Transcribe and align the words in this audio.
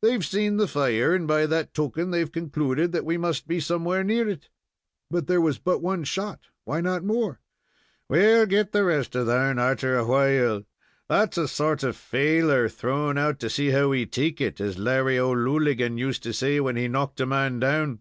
They've 0.00 0.24
seen 0.24 0.56
the 0.56 0.66
fire, 0.66 1.14
and 1.14 1.28
by 1.28 1.44
that 1.44 1.74
token 1.74 2.10
they've 2.10 2.32
concluded 2.32 2.92
that 2.92 3.04
we 3.04 3.18
must 3.18 3.46
be 3.46 3.60
somewhere 3.60 4.02
near 4.02 4.26
it." 4.26 4.48
"But 5.10 5.26
there 5.26 5.38
was 5.38 5.58
but 5.58 5.82
one 5.82 6.02
shot. 6.04 6.46
Why 6.64 6.80
not 6.80 7.04
more?" 7.04 7.42
"We'll 8.08 8.46
get 8.46 8.72
the 8.72 8.84
rest 8.84 9.14
of 9.14 9.26
thern 9.26 9.58
arter 9.58 9.94
awhile. 9.98 10.64
That's 11.10 11.36
a 11.36 11.46
sort 11.46 11.82
of 11.82 11.94
faaler, 11.94 12.70
thrown 12.70 13.18
out 13.18 13.38
to 13.40 13.50
see 13.50 13.68
how 13.68 13.88
we 13.90 14.06
take 14.06 14.40
it, 14.40 14.62
as 14.62 14.78
Larry 14.78 15.18
O'Looligan 15.18 15.98
used 15.98 16.22
to 16.22 16.32
say 16.32 16.58
when 16.58 16.76
he 16.76 16.88
knocked 16.88 17.20
a 17.20 17.26
man 17.26 17.60
down. 17.60 18.00